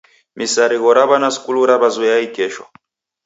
[0.37, 2.63] Misarigho ra w'ana sukulu raw'ezoya ikesho.